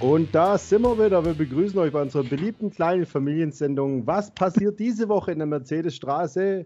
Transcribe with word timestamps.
Und 0.00 0.34
da 0.34 0.56
sind 0.56 0.80
wir 0.80 0.98
wieder. 0.98 1.22
Wir 1.22 1.34
begrüßen 1.34 1.78
euch 1.78 1.92
bei 1.92 2.00
unserer 2.00 2.24
beliebten 2.24 2.70
kleinen 2.70 3.04
Familiensendung. 3.04 4.06
Was 4.06 4.30
passiert 4.30 4.80
diese 4.80 5.10
Woche 5.10 5.32
in 5.32 5.38
der 5.38 5.46
Mercedesstraße? 5.46 6.64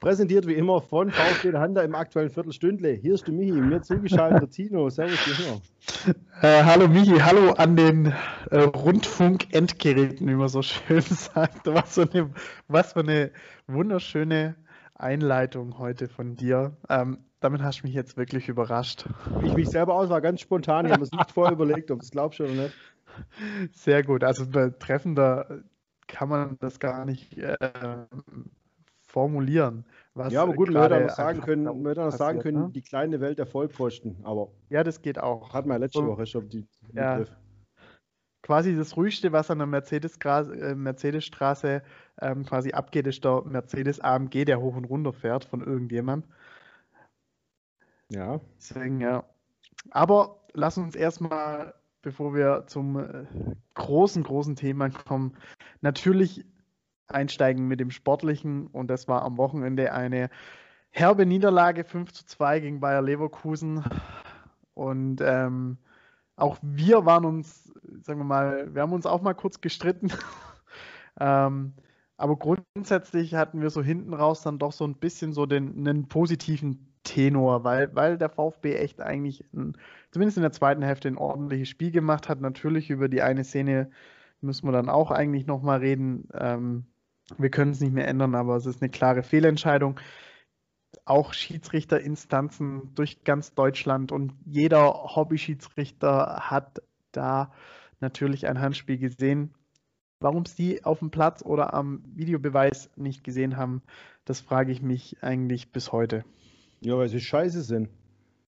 Präsentiert 0.00 0.46
wie 0.46 0.52
immer 0.52 0.82
von 0.82 1.10
VfB 1.10 1.56
Handa 1.56 1.80
im 1.80 1.94
aktuellen 1.94 2.28
Viertelstündle. 2.28 2.90
Hier 2.90 3.14
ist 3.14 3.26
der 3.26 3.32
Michi, 3.32 3.52
mir 3.52 3.80
zugeschaltet 3.80 4.50
Tino. 4.50 4.90
Servus, 4.90 5.18
hier. 5.24 5.62
Äh, 6.42 6.62
hallo 6.62 6.88
Michi, 6.88 7.18
hallo 7.18 7.52
an 7.52 7.74
den 7.74 8.12
äh, 8.50 8.58
Rundfunk-Endgeräten, 8.58 10.28
wie 10.28 10.34
man 10.34 10.48
so 10.48 10.60
schön 10.60 11.00
sagt. 11.08 11.66
Was, 11.66 11.94
so 11.94 12.02
eine, 12.02 12.30
was 12.68 12.92
für 12.92 13.00
eine 13.00 13.30
wunderschöne 13.66 14.56
Einleitung 14.94 15.78
heute 15.78 16.06
von 16.06 16.36
dir. 16.36 16.76
Ähm, 16.90 17.18
damit 17.40 17.62
hast 17.62 17.80
du 17.80 17.86
mich 17.86 17.94
jetzt 17.94 18.16
wirklich 18.16 18.48
überrascht. 18.48 19.06
Ich 19.42 19.54
mich 19.54 19.68
selber 19.68 19.94
aus, 19.94 20.08
war 20.08 20.20
ganz 20.20 20.40
spontan. 20.40 20.86
Ich 20.86 20.92
habe 20.92 21.04
es 21.04 21.12
nicht 21.12 21.30
vorher 21.30 21.52
überlegt, 21.52 21.90
ob 21.90 22.02
es 22.02 22.10
glaubst 22.10 22.40
oder 22.40 22.50
nicht. 22.50 22.74
Sehr 23.72 24.02
gut. 24.02 24.24
Also 24.24 24.46
betreffender 24.46 25.62
kann 26.06 26.28
man 26.28 26.56
das 26.58 26.80
gar 26.80 27.04
nicht 27.04 27.36
äh, 27.38 27.56
formulieren. 29.02 29.84
ja, 30.28 30.42
aber 30.42 30.54
gut, 30.54 30.70
man 30.70 30.82
hätte 30.82 31.00
noch 31.00 31.10
sagen 31.10 31.40
können, 31.40 31.64
man 31.64 31.86
hätte 31.86 32.00
noch 32.00 32.12
sagen 32.12 32.40
können 32.40 32.58
ne? 32.58 32.70
die 32.74 32.82
kleine 32.82 33.20
Welt 33.20 33.38
der 33.38 33.46
Vollpfosten. 33.46 34.16
Aber 34.24 34.48
ja, 34.70 34.84
das 34.84 35.02
geht 35.02 35.18
auch. 35.18 35.52
Hat 35.52 35.66
man 35.66 35.80
letzte 35.80 36.04
Woche 36.06 36.26
schon 36.26 36.48
die 36.48 36.66
ja, 36.92 37.24
Quasi 38.42 38.74
das 38.76 38.96
ruhigste, 38.96 39.32
was 39.32 39.50
an 39.50 39.58
der 39.58 39.66
Mercedes-Straße 39.66 40.54
äh, 40.54 40.74
Mercedes 40.74 41.30
ähm, 42.20 42.44
quasi 42.46 42.72
abgeht, 42.72 43.06
ist 43.06 43.24
der 43.24 43.42
Mercedes 43.44 44.00
AMG, 44.00 44.44
der 44.44 44.60
hoch 44.60 44.76
und 44.76 44.84
runter 44.84 45.12
fährt 45.12 45.44
von 45.44 45.60
irgendjemand. 45.60 46.24
Ja. 48.10 48.40
Deswegen, 48.58 49.00
ja. 49.00 49.24
Aber 49.90 50.40
lass 50.52 50.78
uns 50.78 50.94
erstmal, 50.94 51.74
bevor 52.02 52.34
wir 52.34 52.64
zum 52.66 52.98
äh, 52.98 53.26
großen, 53.74 54.22
großen 54.22 54.56
Thema 54.56 54.90
kommen, 54.90 55.36
natürlich 55.80 56.44
einsteigen 57.06 57.66
mit 57.66 57.80
dem 57.80 57.90
Sportlichen. 57.90 58.66
Und 58.68 58.88
das 58.88 59.08
war 59.08 59.22
am 59.22 59.36
Wochenende 59.36 59.92
eine 59.92 60.30
herbe 60.90 61.26
Niederlage 61.26 61.84
5 61.84 62.12
zu 62.12 62.26
2 62.26 62.60
gegen 62.60 62.80
Bayer 62.80 63.02
Leverkusen. 63.02 63.84
Und 64.74 65.20
ähm, 65.20 65.78
auch 66.36 66.58
wir 66.62 67.04
waren 67.04 67.24
uns, 67.24 67.72
sagen 68.02 68.20
wir 68.20 68.24
mal, 68.24 68.74
wir 68.74 68.82
haben 68.82 68.92
uns 68.92 69.06
auch 69.06 69.22
mal 69.22 69.34
kurz 69.34 69.60
gestritten. 69.60 70.12
ähm, 71.20 71.74
aber 72.16 72.36
grundsätzlich 72.36 73.34
hatten 73.34 73.60
wir 73.60 73.70
so 73.70 73.82
hinten 73.82 74.12
raus 74.12 74.42
dann 74.42 74.58
doch 74.58 74.72
so 74.72 74.84
ein 74.84 74.94
bisschen 74.94 75.32
so 75.32 75.46
den 75.46 75.78
einen 75.78 76.08
positiven 76.08 76.97
Tenor, 77.08 77.64
weil, 77.64 77.94
weil 77.94 78.18
der 78.18 78.28
VfB 78.28 78.76
echt 78.76 79.00
eigentlich, 79.00 79.44
ein, 79.54 79.76
zumindest 80.10 80.36
in 80.36 80.42
der 80.42 80.52
zweiten 80.52 80.82
Hälfte, 80.82 81.08
ein 81.08 81.16
ordentliches 81.16 81.68
Spiel 81.68 81.90
gemacht 81.90 82.28
hat. 82.28 82.40
Natürlich 82.40 82.90
über 82.90 83.08
die 83.08 83.22
eine 83.22 83.44
Szene 83.44 83.90
müssen 84.42 84.68
wir 84.68 84.72
dann 84.72 84.90
auch 84.90 85.10
eigentlich 85.10 85.46
nochmal 85.46 85.78
reden. 85.78 86.28
Ähm, 86.34 86.84
wir 87.38 87.50
können 87.50 87.72
es 87.72 87.80
nicht 87.80 87.94
mehr 87.94 88.06
ändern, 88.08 88.34
aber 88.34 88.56
es 88.56 88.66
ist 88.66 88.82
eine 88.82 88.90
klare 88.90 89.22
Fehlentscheidung. 89.22 89.98
Auch 91.06 91.32
Schiedsrichterinstanzen 91.32 92.94
durch 92.94 93.24
ganz 93.24 93.54
Deutschland 93.54 94.12
und 94.12 94.34
jeder 94.44 94.92
Hobby-Schiedsrichter 95.16 96.50
hat 96.50 96.82
da 97.12 97.52
natürlich 98.00 98.46
ein 98.46 98.60
Handspiel 98.60 98.98
gesehen. 98.98 99.54
Warum 100.20 100.44
sie 100.44 100.84
auf 100.84 100.98
dem 100.98 101.10
Platz 101.10 101.42
oder 101.42 101.72
am 101.72 102.02
Videobeweis 102.14 102.90
nicht 102.96 103.24
gesehen 103.24 103.56
haben, 103.56 103.82
das 104.24 104.40
frage 104.40 104.72
ich 104.72 104.82
mich 104.82 105.22
eigentlich 105.22 105.72
bis 105.72 105.92
heute. 105.92 106.24
Ja, 106.80 106.96
weil 106.96 107.08
sie 107.08 107.20
scheiße 107.20 107.62
sind, 107.62 107.88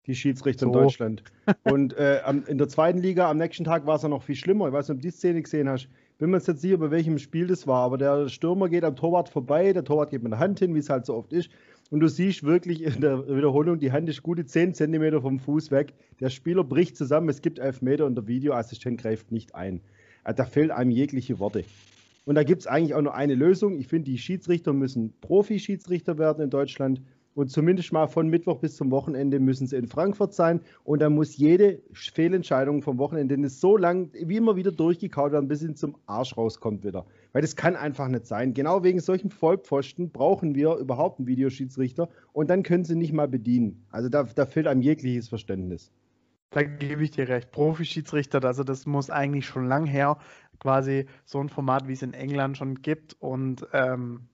die 0.06 0.14
Schiedsrichter 0.14 0.66
so. 0.66 0.72
in 0.72 0.72
Deutschland. 0.72 1.22
Und 1.64 1.96
äh, 1.96 2.20
in 2.46 2.58
der 2.58 2.68
zweiten 2.68 2.98
Liga 2.98 3.30
am 3.30 3.38
nächsten 3.38 3.64
Tag 3.64 3.86
war 3.86 3.96
es 3.96 4.02
ja 4.02 4.08
noch 4.08 4.22
viel 4.22 4.36
schlimmer. 4.36 4.68
Ich 4.68 4.72
weiß 4.72 4.88
nicht, 4.88 4.96
ob 4.96 5.02
du 5.02 5.08
die 5.08 5.14
Szene 5.14 5.42
gesehen 5.42 5.68
hast. 5.68 5.88
Bin 6.18 6.30
mir 6.30 6.36
jetzt 6.36 6.48
nicht 6.48 6.60
sicher, 6.60 6.76
bei 6.76 6.90
welchem 6.90 7.18
Spiel 7.18 7.46
das 7.46 7.66
war, 7.66 7.82
aber 7.82 7.96
der 7.96 8.28
Stürmer 8.28 8.68
geht 8.68 8.84
am 8.84 8.94
Torwart 8.94 9.30
vorbei, 9.30 9.72
der 9.72 9.84
Torwart 9.84 10.10
geht 10.10 10.22
mit 10.22 10.32
der 10.32 10.38
Hand 10.38 10.58
hin, 10.58 10.74
wie 10.74 10.78
es 10.78 10.90
halt 10.90 11.06
so 11.06 11.14
oft 11.14 11.32
ist. 11.32 11.50
Und 11.90 12.00
du 12.00 12.08
siehst 12.08 12.44
wirklich 12.44 12.82
in 12.82 13.00
der 13.00 13.26
Wiederholung, 13.26 13.78
die 13.78 13.90
Hand 13.90 14.08
ist 14.08 14.22
gute 14.22 14.44
10 14.44 14.74
cm 14.74 15.22
vom 15.22 15.40
Fuß 15.40 15.70
weg. 15.70 15.94
Der 16.20 16.28
Spieler 16.28 16.62
bricht 16.62 16.96
zusammen, 16.96 17.30
es 17.30 17.40
gibt 17.40 17.58
11 17.58 17.82
Meter 17.82 18.06
und 18.06 18.14
der 18.14 18.26
Videoassistent 18.26 19.00
greift 19.00 19.32
nicht 19.32 19.54
ein. 19.54 19.80
Äh, 20.24 20.34
da 20.34 20.44
fehlt 20.44 20.70
einem 20.70 20.90
jegliche 20.90 21.38
Worte. 21.38 21.64
Und 22.26 22.34
da 22.34 22.44
gibt 22.44 22.60
es 22.60 22.66
eigentlich 22.66 22.94
auch 22.94 23.02
nur 23.02 23.14
eine 23.14 23.34
Lösung. 23.34 23.78
Ich 23.78 23.88
finde, 23.88 24.10
die 24.10 24.18
Schiedsrichter 24.18 24.72
müssen 24.72 25.14
Profi-Schiedsrichter 25.20 26.18
werden 26.18 26.44
in 26.44 26.50
Deutschland. 26.50 27.00
Und 27.34 27.50
zumindest 27.50 27.92
mal 27.92 28.08
von 28.08 28.28
Mittwoch 28.28 28.58
bis 28.58 28.76
zum 28.76 28.90
Wochenende 28.90 29.38
müssen 29.38 29.66
sie 29.66 29.76
in 29.76 29.86
Frankfurt 29.86 30.34
sein. 30.34 30.60
Und 30.84 31.00
dann 31.00 31.14
muss 31.14 31.36
jede 31.36 31.80
Fehlentscheidung 31.92 32.82
vom 32.82 32.98
Wochenende 32.98 33.48
so 33.48 33.76
lang 33.76 34.10
wie 34.12 34.36
immer 34.36 34.56
wieder 34.56 34.72
durchgekaut 34.72 35.32
werden, 35.32 35.48
bis 35.48 35.60
sie 35.60 35.74
zum 35.74 35.96
Arsch 36.06 36.36
rauskommt 36.36 36.84
wieder. 36.84 37.06
Weil 37.32 37.42
das 37.42 37.54
kann 37.54 37.76
einfach 37.76 38.08
nicht 38.08 38.26
sein. 38.26 38.52
Genau 38.52 38.82
wegen 38.82 39.00
solchen 39.00 39.30
Vollpfosten 39.30 40.10
brauchen 40.10 40.54
wir 40.54 40.74
überhaupt 40.76 41.20
einen 41.20 41.28
Videoschiedsrichter. 41.28 42.08
Und 42.32 42.50
dann 42.50 42.62
können 42.62 42.84
sie 42.84 42.96
nicht 42.96 43.12
mal 43.12 43.28
bedienen. 43.28 43.86
Also 43.90 44.08
da, 44.08 44.24
da 44.24 44.46
fehlt 44.46 44.66
einem 44.66 44.82
jegliches 44.82 45.28
Verständnis. 45.28 45.92
Da 46.50 46.64
gebe 46.64 47.04
ich 47.04 47.12
dir 47.12 47.28
recht. 47.28 47.52
Profi-Schiedsrichter, 47.52 48.44
also 48.44 48.64
das 48.64 48.84
muss 48.84 49.08
eigentlich 49.08 49.46
schon 49.46 49.66
lang 49.66 49.86
her. 49.86 50.18
Quasi 50.58 51.06
so 51.24 51.38
ein 51.38 51.48
Format, 51.48 51.86
wie 51.86 51.92
es 51.92 52.02
in 52.02 52.12
England 52.12 52.56
schon 52.56 52.82
gibt. 52.82 53.14
Und 53.20 53.66
ähm, 53.72 54.29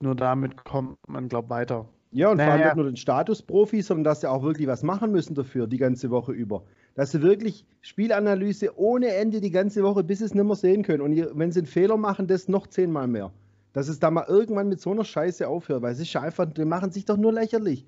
nur 0.00 0.14
damit 0.14 0.64
kommt 0.64 0.98
man, 1.08 1.28
glaube 1.28 1.46
ich, 1.46 1.50
weiter. 1.50 1.88
Ja, 2.10 2.30
und 2.30 2.36
naja. 2.36 2.46
vor 2.46 2.52
allem 2.54 2.64
nicht 2.66 2.76
nur 2.76 2.84
den 2.84 2.96
Statusprofi, 2.96 3.82
sondern 3.82 4.04
dass 4.04 4.20
sie 4.20 4.30
auch 4.30 4.42
wirklich 4.44 4.68
was 4.68 4.84
machen 4.84 5.10
müssen 5.10 5.34
dafür, 5.34 5.66
die 5.66 5.78
ganze 5.78 6.10
Woche 6.10 6.32
über. 6.32 6.62
Dass 6.94 7.10
sie 7.10 7.22
wirklich 7.22 7.66
Spielanalyse 7.80 8.78
ohne 8.78 9.08
Ende 9.08 9.40
die 9.40 9.50
ganze 9.50 9.82
Woche, 9.82 10.04
bis 10.04 10.20
sie 10.20 10.26
es 10.26 10.34
nicht 10.34 10.44
mehr 10.44 10.54
sehen 10.54 10.84
können. 10.84 11.00
Und 11.00 11.16
wenn 11.36 11.50
sie 11.50 11.60
einen 11.60 11.66
Fehler 11.66 11.96
machen, 11.96 12.28
das 12.28 12.46
noch 12.46 12.68
zehnmal 12.68 13.08
mehr. 13.08 13.32
Dass 13.72 13.88
es 13.88 13.98
da 13.98 14.12
mal 14.12 14.26
irgendwann 14.28 14.68
mit 14.68 14.80
so 14.80 14.92
einer 14.92 15.04
Scheiße 15.04 15.48
aufhört, 15.48 15.82
weil 15.82 15.92
es 15.92 15.98
ist 15.98 16.12
ja 16.12 16.20
einfach, 16.20 16.46
die 16.46 16.64
machen 16.64 16.92
sich 16.92 17.04
doch 17.04 17.16
nur 17.16 17.32
lächerlich. 17.32 17.84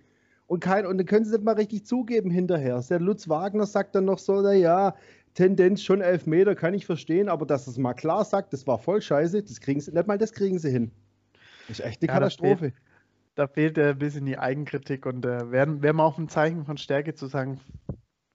Und, 0.49 0.61
kein, 0.61 0.87
und 0.87 0.99
dann 0.99 1.07
können 1.07 1.25
sie 1.25 1.31
nicht 1.31 1.45
mal 1.45 1.55
richtig 1.55 1.87
zugeben 1.87 2.31
hinterher. 2.31 2.83
Der 2.91 2.99
Lutz 2.99 3.29
Wagner 3.29 3.67
sagt 3.67 3.95
dann 3.95 4.07
noch 4.07 4.19
so, 4.19 4.41
naja, 4.41 4.97
Tendenz 5.35 5.83
schon 5.83 6.01
elf 6.01 6.27
Meter, 6.27 6.57
kann 6.57 6.75
ich 6.75 6.87
verstehen, 6.87 7.29
aber 7.29 7.47
dass 7.47 7.69
es 7.69 7.79
mal 7.79 7.95
klar 7.95 8.25
sagt, 8.25 8.53
das 8.53 8.67
war 8.67 8.79
voll 8.79 9.03
scheiße, 9.03 9.43
das 9.43 9.61
kriegen 9.61 9.81
sie, 9.81 9.93
nicht 9.93 10.07
mal 10.07 10.19
das 10.19 10.33
kriegen 10.33 10.59
sie 10.59 10.71
hin. 10.71 10.91
Das 11.69 11.79
ist 11.79 11.85
echt 11.85 12.03
eine 12.03 12.09
ja, 12.09 12.15
Katastrophe 12.15 12.73
da 13.37 13.47
fehlt 13.47 13.79
ein 13.79 13.99
bisschen 13.99 14.27
die 14.27 14.39
Eigenkritik 14.39 15.07
und 15.07 15.25
äh, 15.25 15.53
wäre 15.53 15.83
wär 15.83 15.93
mal 15.93 16.05
auch 16.05 16.19
ein 16.19 16.29
Zeichen 16.29 16.65
von 16.65 16.79
Stärke 16.79 17.15
zu 17.15 17.27
sagen, 17.27 17.61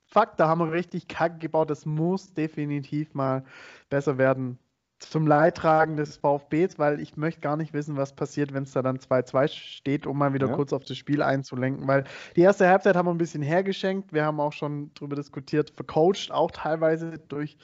fuck, 0.06 0.38
da 0.38 0.48
haben 0.48 0.60
wir 0.60 0.72
richtig 0.72 1.08
Kacke 1.08 1.40
gebaut, 1.40 1.70
das 1.70 1.86
muss 1.86 2.34
definitiv 2.34 3.14
mal 3.14 3.44
besser 3.90 4.18
werden. 4.18 4.58
Zum 5.00 5.26
Leidtragen 5.26 5.98
des 5.98 6.18
VfBs, 6.18 6.78
weil 6.78 7.00
ich 7.00 7.18
möchte 7.18 7.42
gar 7.42 7.58
nicht 7.58 7.74
wissen, 7.74 7.98
was 7.98 8.16
passiert, 8.16 8.54
wenn 8.54 8.64
es 8.64 8.74
da 8.74 8.84
dann 8.84 9.00
2-2 9.00 9.48
steht, 9.48 10.06
um 10.06 10.20
mal 10.20 10.36
wieder 10.36 10.48
ja. 10.48 10.56
kurz 10.56 10.74
auf 10.74 10.84
das 10.84 10.96
Spiel 10.96 11.24
einzulenken, 11.24 11.88
weil 11.88 12.04
die 12.36 12.42
erste 12.42 12.70
Halbzeit 12.70 12.96
haben 12.96 13.08
wir 13.08 13.12
ein 13.12 13.18
bisschen 13.18 13.42
hergeschenkt, 13.42 14.14
wir 14.14 14.24
haben 14.24 14.40
auch 14.40 14.54
schon 14.54 14.92
darüber 14.94 15.16
diskutiert, 15.16 15.72
vercoacht, 15.72 16.32
auch 16.32 16.52
teilweise 16.52 17.18
durch 17.18 17.58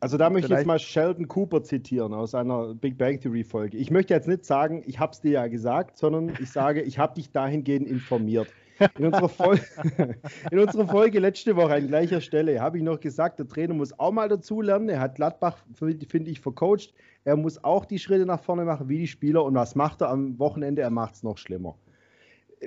also 0.00 0.16
da 0.16 0.30
möchte 0.30 0.52
ich 0.52 0.56
jetzt 0.58 0.66
mal 0.66 0.78
Sheldon 0.78 1.26
Cooper 1.28 1.62
zitieren 1.62 2.14
aus 2.14 2.34
einer 2.34 2.74
Big 2.74 2.98
Bang 2.98 3.20
Theory 3.20 3.44
Folge. 3.44 3.76
Ich 3.76 3.90
möchte 3.90 4.14
jetzt 4.14 4.28
nicht 4.28 4.44
sagen, 4.44 4.82
ich 4.86 4.98
habe 4.98 5.12
es 5.12 5.20
dir 5.20 5.32
ja 5.32 5.46
gesagt, 5.48 5.98
sondern 5.98 6.32
ich 6.40 6.50
sage, 6.50 6.82
ich 6.82 6.98
habe 6.98 7.14
dich 7.14 7.32
dahingehend 7.32 7.88
informiert. 7.88 8.48
In 8.96 9.06
unserer, 9.06 9.28
Folge, 9.28 9.62
in 10.52 10.58
unserer 10.60 10.86
Folge 10.86 11.18
letzte 11.18 11.56
Woche 11.56 11.74
an 11.74 11.88
gleicher 11.88 12.20
Stelle 12.20 12.60
habe 12.60 12.78
ich 12.78 12.84
noch 12.84 13.00
gesagt, 13.00 13.40
der 13.40 13.48
Trainer 13.48 13.74
muss 13.74 13.98
auch 13.98 14.12
mal 14.12 14.28
dazulernen. 14.28 14.88
Er 14.88 15.00
hat 15.00 15.16
Gladbach, 15.16 15.56
finde 15.74 16.30
ich, 16.30 16.40
vercoacht. 16.40 16.94
Er 17.24 17.36
muss 17.36 17.64
auch 17.64 17.84
die 17.84 17.98
Schritte 17.98 18.24
nach 18.24 18.40
vorne 18.40 18.64
machen 18.64 18.88
wie 18.88 18.98
die 18.98 19.08
Spieler. 19.08 19.44
Und 19.44 19.56
was 19.56 19.74
macht 19.74 20.00
er 20.00 20.10
am 20.10 20.38
Wochenende? 20.38 20.82
Er 20.82 20.90
macht 20.90 21.16
es 21.16 21.22
noch 21.24 21.38
schlimmer 21.38 21.76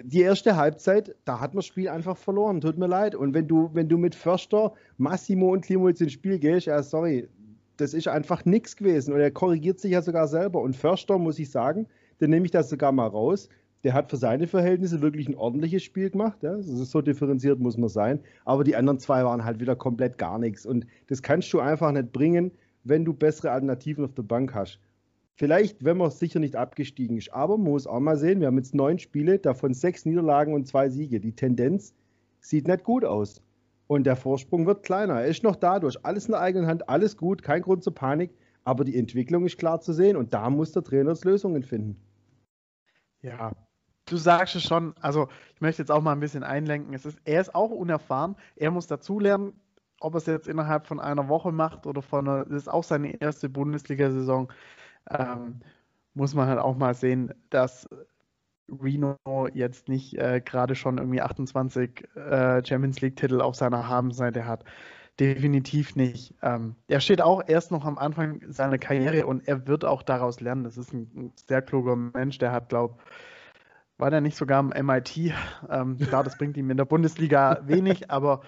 die 0.03 0.21
erste 0.21 0.55
Halbzeit, 0.55 1.15
da 1.25 1.39
hat 1.39 1.53
man 1.53 1.59
das 1.59 1.65
Spiel 1.65 1.89
einfach 1.89 2.17
verloren. 2.17 2.61
Tut 2.61 2.77
mir 2.77 2.87
leid. 2.87 3.15
Und 3.15 3.33
wenn 3.33 3.47
du, 3.47 3.69
wenn 3.73 3.89
du 3.89 3.97
mit 3.97 4.15
Förster, 4.15 4.73
Massimo 4.97 5.51
und 5.51 5.61
Klimo 5.61 5.87
jetzt 5.89 6.01
ins 6.01 6.13
Spiel 6.13 6.39
gehst, 6.39 6.67
ja, 6.67 6.81
sorry, 6.83 7.27
das 7.77 7.93
ist 7.93 8.07
einfach 8.07 8.45
nichts 8.45 8.75
gewesen. 8.75 9.13
Und 9.13 9.19
er 9.19 9.31
korrigiert 9.31 9.79
sich 9.79 9.91
ja 9.91 10.01
sogar 10.01 10.27
selber. 10.27 10.61
Und 10.61 10.75
Förster, 10.75 11.17
muss 11.17 11.39
ich 11.39 11.49
sagen, 11.49 11.87
den 12.19 12.29
nehme 12.29 12.45
ich 12.45 12.51
das 12.51 12.69
sogar 12.69 12.91
mal 12.91 13.07
raus. 13.07 13.49
Der 13.83 13.93
hat 13.93 14.11
für 14.11 14.17
seine 14.17 14.47
Verhältnisse 14.47 15.01
wirklich 15.01 15.27
ein 15.27 15.35
ordentliches 15.35 15.83
Spiel 15.83 16.09
gemacht. 16.09 16.43
Ja? 16.43 16.55
Das 16.55 16.67
ist 16.67 16.91
so 16.91 17.01
differenziert, 17.01 17.59
muss 17.59 17.77
man 17.77 17.89
sein. 17.89 18.19
Aber 18.45 18.63
die 18.63 18.75
anderen 18.75 18.99
zwei 18.99 19.23
waren 19.25 19.43
halt 19.43 19.59
wieder 19.59 19.75
komplett 19.75 20.17
gar 20.17 20.37
nichts. 20.37 20.65
Und 20.65 20.85
das 21.07 21.21
kannst 21.21 21.51
du 21.51 21.59
einfach 21.59 21.91
nicht 21.91 22.11
bringen, 22.11 22.51
wenn 22.83 23.05
du 23.05 23.13
bessere 23.13 23.51
Alternativen 23.51 24.05
auf 24.05 24.13
der 24.13 24.23
Bank 24.23 24.53
hast. 24.53 24.79
Vielleicht, 25.35 25.83
wenn 25.83 25.97
man 25.97 26.11
sicher 26.11 26.39
nicht 26.39 26.55
abgestiegen 26.55 27.17
ist. 27.17 27.33
Aber 27.33 27.57
man 27.57 27.71
muss 27.71 27.87
auch 27.87 27.99
mal 27.99 28.17
sehen, 28.17 28.39
wir 28.39 28.47
haben 28.47 28.57
jetzt 28.57 28.75
neun 28.75 28.99
Spiele, 28.99 29.39
davon 29.39 29.73
sechs 29.73 30.05
Niederlagen 30.05 30.53
und 30.53 30.67
zwei 30.67 30.89
Siege. 30.89 31.19
Die 31.19 31.35
Tendenz 31.35 31.93
sieht 32.39 32.67
nicht 32.67 32.83
gut 32.83 33.05
aus. 33.05 33.41
Und 33.87 34.05
der 34.05 34.15
Vorsprung 34.15 34.65
wird 34.67 34.83
kleiner. 34.83 35.21
Er 35.21 35.25
ist 35.25 35.43
noch 35.43 35.55
dadurch. 35.55 36.05
Alles 36.05 36.25
in 36.25 36.31
der 36.31 36.41
eigenen 36.41 36.67
Hand, 36.67 36.87
alles 36.87 37.17
gut, 37.17 37.43
kein 37.43 37.61
Grund 37.61 37.83
zur 37.83 37.93
Panik. 37.93 38.31
Aber 38.63 38.83
die 38.83 38.97
Entwicklung 38.97 39.45
ist 39.45 39.57
klar 39.57 39.81
zu 39.81 39.91
sehen 39.93 40.15
und 40.15 40.33
da 40.33 40.49
muss 40.49 40.71
der 40.71 40.83
Trainer 40.83 41.15
Lösungen 41.23 41.63
finden. 41.63 41.99
Ja, 43.21 43.51
du 44.05 44.17
sagst 44.17 44.55
es 44.55 44.63
schon. 44.63 44.93
Also, 45.01 45.27
ich 45.55 45.61
möchte 45.61 45.81
jetzt 45.81 45.91
auch 45.91 46.01
mal 46.01 46.13
ein 46.13 46.19
bisschen 46.19 46.43
einlenken. 46.43 46.93
Es 46.93 47.05
ist, 47.05 47.19
er 47.25 47.41
ist 47.41 47.55
auch 47.55 47.71
unerfahren. 47.71 48.35
Er 48.55 48.71
muss 48.71 48.87
dazulernen 48.87 49.53
ob 50.01 50.15
er 50.15 50.17
es 50.17 50.25
jetzt 50.25 50.47
innerhalb 50.47 50.87
von 50.87 50.99
einer 50.99 51.29
Woche 51.29 51.51
macht 51.51 51.85
oder 51.85 52.01
von 52.01 52.27
einer, 52.27 52.45
das 52.45 52.63
ist 52.63 52.67
auch 52.67 52.83
seine 52.83 53.21
erste 53.21 53.47
Bundesliga-Saison, 53.49 54.51
ähm, 55.09 55.61
muss 56.13 56.33
man 56.33 56.47
halt 56.47 56.59
auch 56.59 56.77
mal 56.77 56.93
sehen, 56.93 57.33
dass 57.49 57.87
Reno 58.69 59.17
jetzt 59.53 59.89
nicht 59.89 60.17
äh, 60.17 60.41
gerade 60.43 60.75
schon 60.75 60.97
irgendwie 60.97 61.21
28 61.21 62.07
äh, 62.15 62.65
Champions 62.65 63.01
League-Titel 63.01 63.41
auf 63.41 63.55
seiner 63.55 63.87
Habenseite 63.87 64.45
hat. 64.45 64.63
Definitiv 65.19 65.95
nicht. 65.95 66.33
Ähm, 66.41 66.75
er 66.87 67.01
steht 67.01 67.21
auch 67.21 67.43
erst 67.45 67.71
noch 67.71 67.85
am 67.85 67.97
Anfang 67.97 68.41
seiner 68.47 68.77
Karriere 68.77 69.25
und 69.25 69.47
er 69.47 69.67
wird 69.67 69.83
auch 69.83 70.03
daraus 70.03 70.39
lernen. 70.39 70.63
Das 70.63 70.77
ist 70.77 70.93
ein, 70.93 71.11
ein 71.15 71.33
sehr 71.47 71.61
kluger 71.61 71.95
Mensch, 71.95 72.37
der 72.37 72.51
hat, 72.51 72.69
glaube 72.69 72.97
war 74.01 74.09
der 74.09 74.19
nicht 74.19 74.35
sogar 74.35 74.57
am 74.57 74.71
MIT? 74.71 75.31
Ähm, 75.69 75.97
klar, 75.97 76.23
das 76.23 76.37
bringt 76.37 76.57
ihm 76.57 76.71
in 76.71 76.77
der 76.77 76.85
Bundesliga 76.85 77.61
wenig, 77.65 78.09
aber 78.11 78.41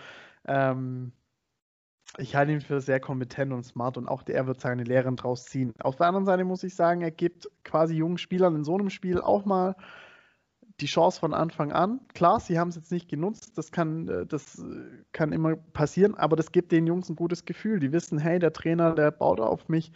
ähm, 0.46 1.14
ich 2.18 2.36
halte 2.36 2.52
ihn 2.52 2.62
für 2.62 2.80
sehr 2.82 3.00
kompetent 3.00 3.52
und 3.54 3.64
smart 3.64 3.98
und 3.98 4.08
auch 4.08 4.24
er 4.28 4.48
wird 4.48 4.62
seine 4.62 4.84
Lehren 4.84 5.16
draus 5.16 5.46
ziehen. 5.46 5.74
Auf 5.80 5.96
der 5.96 6.08
anderen 6.08 6.26
Seite 6.26 6.44
muss 6.46 6.64
ich 6.64 6.76
sagen, 6.76 7.02
er 7.02 7.12
gibt 7.12 7.50
quasi 7.64 7.96
jungen 7.96 8.18
Spielern 8.18 8.56
in 8.56 8.64
so 8.64 8.76
einem 8.76 8.90
Spiel 8.90 9.20
auch 9.20 9.46
mal 9.46 9.76
die 10.80 10.86
Chance 10.86 11.20
von 11.20 11.34
Anfang 11.34 11.72
an. 11.72 12.02
Klar, 12.14 12.40
sie 12.40 12.60
haben 12.60 12.70
es 12.70 12.76
jetzt 12.76 12.92
nicht 12.92 13.08
genutzt, 13.08 13.58
das 13.58 13.72
kann, 13.72 14.08
äh, 14.08 14.26
das 14.26 14.60
äh, 14.60 14.64
kann 15.12 15.32
immer 15.32 15.56
passieren, 15.56 16.16
aber 16.16 16.36
das 16.36 16.52
gibt 16.52 16.72
den 16.72 16.88
Jungs 16.88 17.10
ein 17.10 17.16
gutes 17.16 17.46
Gefühl. 17.46 17.80
Die 17.80 17.92
wissen, 17.92 18.18
hey, 18.18 18.40
der 18.40 18.54
Trainer, 18.54 18.94
der 18.96 19.12
baut 19.12 19.40
auf 19.40 19.70
mich. 19.70 19.92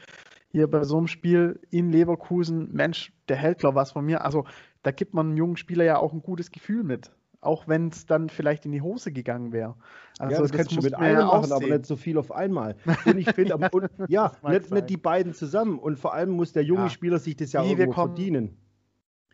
Hier 0.49 0.69
bei 0.69 0.83
so 0.83 0.97
einem 0.97 1.07
Spiel 1.07 1.59
in 1.71 1.91
Leverkusen, 1.91 2.71
Mensch, 2.71 3.11
der 3.27 3.35
hält 3.37 3.59
glaube 3.59 3.75
was 3.75 3.91
von 3.91 4.05
mir. 4.05 4.23
Also 4.23 4.45
da 4.83 4.91
gibt 4.91 5.13
man 5.13 5.27
einem 5.27 5.37
jungen 5.37 5.57
Spieler 5.57 5.83
ja 5.83 5.97
auch 5.97 6.13
ein 6.13 6.21
gutes 6.21 6.51
Gefühl 6.51 6.83
mit. 6.83 7.11
Auch 7.39 7.67
wenn 7.67 7.89
es 7.89 8.05
dann 8.05 8.29
vielleicht 8.29 8.65
in 8.65 8.71
die 8.71 8.81
Hose 8.81 9.11
gegangen 9.11 9.51
wäre. 9.51 9.75
Also 10.17 10.33
ja, 10.33 10.41
das, 10.41 10.51
das 10.51 10.57
kannst 10.57 10.75
du 10.75 10.81
mit 10.81 10.95
einem 10.95 11.19
ja 11.19 11.25
machen, 11.25 11.51
aber 11.51 11.67
nicht 11.67 11.85
so 11.85 11.95
viel 11.95 12.17
auf 12.17 12.31
einmal. 12.31 12.75
Und 13.05 13.17
ich 13.17 13.31
finde, 13.31 13.57
ja, 14.07 14.31
ja 14.41 14.49
nicht, 14.49 14.71
nicht, 14.71 14.89
die 14.89 14.97
beiden 14.97 15.33
zusammen. 15.33 15.77
Und 15.77 15.99
vor 15.99 16.13
allem 16.13 16.31
muss 16.31 16.53
der 16.53 16.63
junge 16.63 16.83
ja. 16.83 16.89
Spieler 16.89 17.19
sich 17.19 17.35
das 17.35 17.51
ja 17.51 17.63
Wie 17.63 17.69
irgendwo 17.69 17.91
kommen, 17.91 18.15
verdienen. 18.15 18.57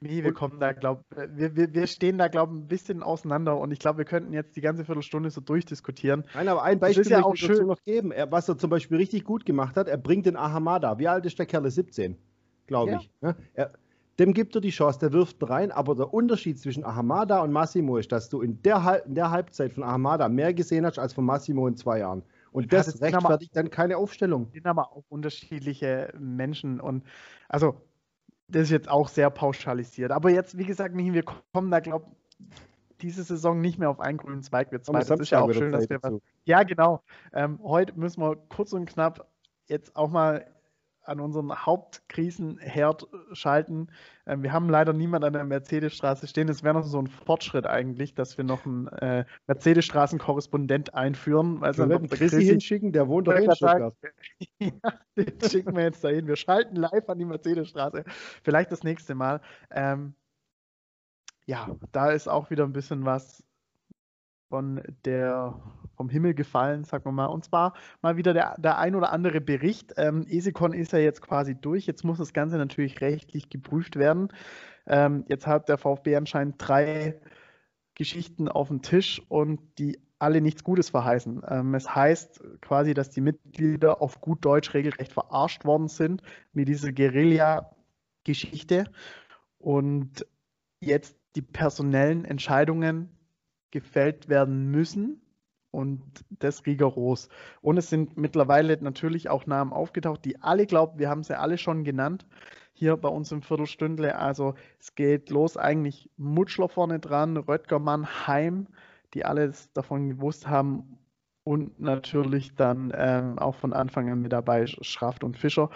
Nee, 0.04 0.22
wir 0.22 0.34
kommen 0.34 0.60
da, 0.60 0.74
glaube 0.74 1.02
wir, 1.34 1.56
wir, 1.56 1.74
wir 1.74 1.88
stehen 1.88 2.18
da, 2.18 2.28
glaube 2.28 2.54
ich, 2.54 2.62
ein 2.62 2.68
bisschen 2.68 3.04
auseinander 3.04 3.58
und 3.58 3.72
ich 3.72 3.80
glaube, 3.80 4.00
wir 4.00 4.06
könnten 4.06 4.34
jetzt 4.34 4.54
die 4.58 4.62
ganze 4.62 4.84
Viertelstunde 4.84 5.30
so 5.30 5.40
durchdiskutieren. 5.40 6.26
Nein, 6.34 6.50
aber 6.50 6.62
ein 6.64 6.80
Beispiel 6.80 7.08
ja 7.10 7.24
auch 7.24 7.38
schön 7.38 7.68
noch 7.68 7.82
geben. 7.86 8.12
Er, 8.12 8.30
was 8.30 8.50
er 8.50 8.58
zum 8.58 8.70
Beispiel 8.70 8.98
richtig 8.98 9.24
gut 9.24 9.46
gemacht 9.46 9.78
hat, 9.78 9.88
er 9.88 9.96
bringt 9.98 10.26
den 10.26 10.36
Ahamada. 10.36 11.00
Wie 11.00 11.08
alt 11.08 11.26
ist 11.26 11.40
der 11.40 11.46
Kerl? 11.46 11.72
17, 11.72 12.18
glaube 12.68 12.92
ja. 12.92 13.00
ich. 13.00 13.10
Ne? 13.22 13.38
Er, 13.54 13.72
dem 14.19 14.33
gibt 14.33 14.56
er 14.56 14.62
die 14.62 14.69
Chance, 14.69 15.00
der 15.00 15.13
wirft 15.13 15.38
rein, 15.50 15.71
aber 15.71 15.95
der 15.95 16.13
Unterschied 16.13 16.60
zwischen 16.60 16.86
Ahamada 16.86 17.42
und 17.42 17.51
Massimo 17.51 17.98
ist, 17.98 18.12
dass 18.12 18.30
du 18.30 18.42
in 18.42 18.62
der, 18.62 19.04
in 19.06 19.15
der 19.15 19.31
Halbzeit 19.31 19.74
von 19.74 19.83
Ahamada 19.83 20.30
mehr 20.30 20.54
gesehen 20.54 20.86
hast 20.86 21.00
als 21.00 21.13
von 21.13 21.25
Massimo 21.25 21.68
in 21.68 21.75
zwei 21.75 22.00
Jahren. 22.00 22.24
Und 22.51 22.71
das, 22.71 22.86
das 22.86 23.01
rechtfertigt 23.01 23.56
dann 23.56 23.71
keine 23.71 23.98
Aufstellung. 23.98 24.48
Sind 24.54 24.68
aber 24.68 24.92
auch 24.92 25.04
unterschiedliche 25.10 26.13
Menschen 26.19 26.80
und 26.80 27.04
also 27.50 27.75
das 28.48 28.63
ist 28.63 28.71
jetzt 28.71 28.89
auch 28.89 29.07
sehr 29.07 29.30
pauschalisiert. 29.31 30.12
Aber 30.12 30.30
jetzt, 30.30 30.57
wie 30.57 30.66
gesagt, 30.66 30.94
Michi, 30.94 31.13
wir 31.13 31.24
kommen 31.24 31.71
da, 31.71 31.80
glaube 31.80 32.06
ich, 32.39 32.45
diese 33.01 33.24
Saison 33.24 33.59
nicht 33.59 33.80
mehr 33.80 33.89
auf 33.89 34.00
einen 34.00 34.18
grünen 34.18 34.44
Zweig. 34.44 34.71
Wir 34.71 34.81
zwei. 34.81 35.00
Das 35.00 35.09
ist 35.19 35.30
ja 35.30 35.42
auch 35.42 35.51
schön, 35.51 35.71
dass 35.71 35.89
wir 35.89 36.01
was. 36.01 36.13
Ja, 36.45 36.63
genau. 36.63 37.01
Ähm, 37.33 37.59
heute 37.63 37.98
müssen 38.00 38.21
wir 38.21 38.36
kurz 38.50 38.74
und 38.74 38.86
knapp 38.86 39.27
jetzt 39.68 39.95
auch 39.95 40.09
mal 40.09 40.45
an 41.04 41.20
unseren 41.20 41.54
Hauptkrisenherd 41.66 43.08
schalten. 43.34 43.88
Ähm, 44.26 44.44
wir 44.44 44.54
haben 44.54 44.70
leider 44.70 44.94
niemand 44.94 45.26
an 45.26 45.34
der 45.34 45.44
Mercedesstraße 45.44 46.28
stehen. 46.28 46.50
Es 46.50 46.64
wäre 46.64 46.74
noch 46.74 46.86
so 46.86 47.00
ein 47.00 47.08
Fortschritt 47.08 47.68
eigentlich, 47.68 48.14
dass 48.14 48.38
wir 48.38 48.46
noch 48.46 48.66
einen 48.66 48.88
äh, 48.88 49.26
Mercedes-Straßen-Korrespondent 49.48 50.94
einführen. 50.94 51.62
Weil 51.62 51.78
wir 51.78 51.90
werden 51.90 52.10
Chrissy 52.10 52.46
hinschicken, 52.46 52.92
der 52.92 53.08
wohnt 53.08 53.28
doch 53.28 53.36
in 53.36 53.52
Stuttgart. 53.56 53.96
ja, 54.60 54.72
den 55.18 55.50
schicken 55.50 55.76
wir 55.76 55.84
jetzt 55.84 56.04
dahin. 56.04 56.28
Wir 56.28 56.36
schalten 56.36 56.76
live 56.76 57.10
an 57.10 57.20
die 57.20 57.26
Mercedesstraße. 57.26 58.04
Vielleicht 58.44 58.72
das 58.72 58.84
nächste 58.84 59.16
Mal. 59.16 59.42
Ähm, 59.72 60.16
ja, 61.46 61.76
da 61.92 62.12
ist 62.12 62.28
auch 62.28 62.50
wieder 62.50 62.64
ein 62.64 62.74
bisschen 62.74 63.06
was 63.06 63.44
von 64.54 64.84
der 65.04 65.60
vom 65.96 66.10
Himmel 66.10 66.36
gefallen, 66.36 66.84
sagen 66.84 67.06
wir 67.06 67.12
mal. 67.12 67.26
Und 67.26 67.44
zwar 67.44 67.74
mal 68.04 68.18
wieder 68.18 68.36
der, 68.36 68.54
der 68.60 68.78
ein 68.78 68.94
oder 68.94 69.12
andere 69.12 69.42
Bericht. 69.42 69.96
Ähm, 69.98 70.28
Esikon 70.30 70.74
ist 70.74 70.92
ja 70.92 71.00
jetzt 71.00 71.24
quasi 71.24 71.56
durch. 71.56 71.88
Jetzt 71.88 72.04
muss 72.04 72.20
das 72.20 72.34
Ganze 72.34 72.58
natürlich 72.58 73.02
rechtlich 73.02 73.50
geprüft 73.50 73.96
werden. 73.96 74.28
Ähm, 74.86 75.26
jetzt 75.28 75.48
hat 75.48 75.70
der 75.70 75.80
VfB 75.80 76.16
anscheinend 76.18 76.58
drei 76.60 77.20
Geschichten 77.96 78.48
auf 78.48 78.68
dem 78.68 78.84
Tisch 78.84 79.24
und 79.28 79.60
die 79.80 80.00
alle 80.20 80.40
nichts 80.40 80.64
Gutes 80.64 80.92
verheißen. 80.92 81.42
Ähm, 81.48 81.74
es 81.74 81.96
heißt 81.96 82.44
quasi, 82.62 82.94
dass 82.94 83.10
die 83.10 83.22
Mitglieder 83.22 84.04
auf 84.04 84.22
gut 84.22 84.46
Deutsch 84.46 84.76
regelrecht 84.76 85.14
verarscht 85.14 85.66
worden 85.66 85.88
sind 85.88 86.22
mit 86.52 86.68
dieser 86.68 86.92
Guerilla-Geschichte 86.92 88.86
und 89.58 90.28
jetzt 90.80 91.18
die 91.36 91.42
personellen 91.42 92.24
Entscheidungen 92.24 93.10
gefällt 93.74 94.30
werden 94.30 94.70
müssen 94.70 95.20
und 95.72 96.04
das 96.30 96.66
rigoros. 96.68 97.28
Und 97.62 97.78
es 97.78 97.90
sind 97.90 98.16
mittlerweile 98.16 98.78
natürlich 98.81 99.30
auch 99.30 99.48
Namen 99.48 99.74
aufgetaucht, 99.74 100.24
die 100.24 100.40
alle 100.42 100.68
glauben, 100.68 101.00
wir 101.00 101.10
haben 101.10 101.24
sie 101.24 101.38
alle 101.38 101.58
schon 101.58 101.84
genannt, 101.84 102.28
hier 102.74 102.96
bei 102.98 103.10
uns 103.10 103.31
im 103.31 103.42
Viertelstündle. 103.42 104.16
Also 104.16 104.54
es 104.80 104.94
geht 104.94 105.31
los 105.31 105.58
eigentlich 105.58 106.12
Mutschler 106.18 106.70
vorne 106.70 107.00
dran, 107.00 107.36
Röttgermann, 107.36 108.28
Heim, 108.28 108.68
die 109.16 109.25
alles 109.25 109.74
davon 109.74 110.10
gewusst 110.10 110.48
haben 110.48 111.00
und 111.44 111.80
natürlich 111.80 112.54
dann 112.56 112.94
ähm, 112.96 113.40
auch 113.40 113.56
von 113.56 113.74
Anfang 113.74 114.12
an 114.12 114.22
mit 114.22 114.31
dabei 114.31 114.68
Schraft 114.68 115.24
und 115.24 115.36
Fischer. 115.36 115.72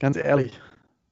Ganz 0.00 0.16
ehrlich, 0.16 0.58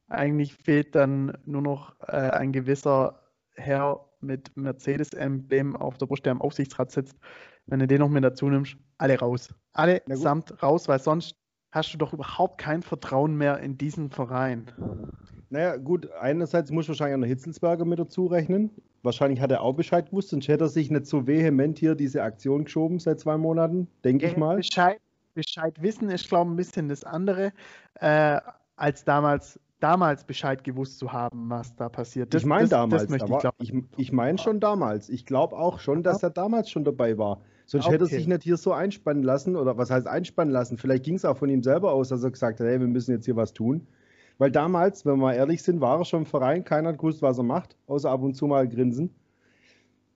eigentlich 0.09 0.55
fehlt 0.55 0.95
dann 0.95 1.37
nur 1.45 1.61
noch 1.61 1.95
äh, 2.01 2.31
ein 2.31 2.53
gewisser 2.53 3.21
Herr 3.53 4.10
mit 4.23 4.57
Mercedes-Emblem 4.57 5.77
auf 5.77 5.99
der 5.99 6.07
Brust, 6.07 6.25
der 6.25 6.33
im 6.33 6.41
Aufsichtsrat 6.41 6.91
sitzt, 6.91 7.17
wenn 7.67 7.79
du 7.79 7.87
den 7.87 8.01
noch 8.01 8.09
mit 8.09 8.25
dazu 8.25 8.49
nimmst, 8.49 8.77
alle 8.99 9.19
raus. 9.19 9.55
Alle 9.73 10.03
samt 10.09 10.63
raus, 10.63 10.89
weil 10.89 11.01
sonst 11.01 11.37
hast 11.73 11.95
du 11.95 11.99
doch 11.99 12.13
überhaupt 12.13 12.59
kein 12.59 12.83
Vertrauen 12.83 13.37
mehr 13.37 13.61
in 13.61 13.79
diesen 13.79 14.11
Verein. 14.11 14.67
Naja, 15.51 15.77
gut, 15.77 16.11
einerseits 16.13 16.71
muss 16.71 16.89
wahrscheinlich 16.89 17.17
auch 17.17 17.21
noch 17.21 17.27
Hitzelsberger 17.27 17.85
mit 17.85 17.99
dazu 17.99 18.27
rechnen. 18.27 18.71
Wahrscheinlich 19.03 19.41
hat 19.41 19.51
er 19.51 19.63
auch 19.63 19.73
Bescheid 19.73 20.11
gewusst, 20.11 20.29
sonst 20.29 20.49
hätte 20.49 20.65
er 20.65 20.69
sich 20.69 20.91
nicht 20.91 21.07
so 21.07 21.27
vehement 21.27 21.79
hier 21.79 21.95
diese 21.95 22.23
Aktion 22.23 22.65
geschoben 22.65 22.99
seit 22.99 23.19
zwei 23.21 23.37
Monaten, 23.37 23.89
denke 24.05 24.27
ich 24.27 24.37
mal. 24.37 24.57
Bescheid, 24.57 25.01
Bescheid 25.35 25.81
wissen 25.81 26.11
ist, 26.11 26.29
glaube 26.29 26.51
ich, 26.51 26.53
ein 26.53 26.57
bisschen 26.57 26.89
das 26.89 27.05
andere, 27.05 27.53
äh, 27.95 28.41
als 28.77 29.05
damals 29.05 29.59
damals 29.81 30.25
Bescheid 30.25 30.63
gewusst 30.63 30.99
zu 30.99 31.13
haben, 31.13 31.51
was 31.51 31.75
da 31.75 31.89
passiert. 31.89 32.33
Das, 32.33 32.43
ich 32.43 32.47
meine 32.47 32.69
damals, 32.69 33.07
das 33.07 33.23
ich, 33.59 33.75
ich, 33.75 33.85
ich 33.97 34.13
meine 34.13 34.39
schon 34.39 34.61
damals. 34.61 35.09
Ich 35.09 35.27
glaube 35.27 35.57
auch 35.57 35.81
schon, 35.81 36.03
dass 36.03 36.23
er 36.23 36.31
damals 36.31 36.71
schon 36.71 36.85
dabei 36.85 37.19
war. 37.19 37.41
Sonst 37.67 37.87
okay. 37.87 37.95
hätte 37.95 38.05
er 38.05 38.09
sich 38.09 38.27
nicht 38.27 38.43
hier 38.43 38.57
so 38.57 38.73
einspannen 38.73 39.23
lassen, 39.23 39.57
oder 39.57 39.79
was 39.79 39.91
heißt 39.91 40.07
einspannen 40.07 40.53
lassen? 40.53 40.77
Vielleicht 40.77 41.05
ging 41.05 41.15
es 41.15 41.25
auch 41.25 41.37
von 41.37 41.49
ihm 41.49 41.63
selber 41.63 41.93
aus, 41.93 42.09
dass 42.09 42.23
er 42.23 42.31
gesagt 42.31 42.61
hat, 42.61 42.67
hey, 42.67 42.81
wir 42.81 42.87
müssen 42.87 43.13
jetzt 43.13 43.25
hier 43.25 43.37
was 43.37 43.53
tun. 43.53 43.87
Weil 44.39 44.51
damals, 44.51 45.05
wenn 45.05 45.13
wir 45.13 45.19
mal 45.19 45.35
ehrlich 45.35 45.63
sind, 45.63 45.81
war 45.81 45.99
er 45.99 46.05
schon 46.05 46.21
im 46.21 46.27
Verein, 46.27 46.65
keiner 46.65 46.91
hat 46.91 46.99
gewusst, 46.99 47.23
was 47.23 47.39
er 47.39 47.45
macht, 47.45 47.77
außer 47.87 48.11
ab 48.11 48.23
und 48.23 48.35
zu 48.35 48.47
mal 48.47 48.67
grinsen. 48.67 49.15